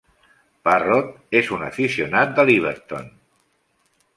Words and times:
Parrott 0.67 1.19
és 1.41 1.51
un 1.57 1.65
aficionat 1.67 2.33
de 2.41 2.47
l"Everton. 2.47 3.13